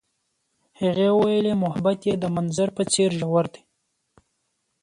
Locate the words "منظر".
2.35-2.67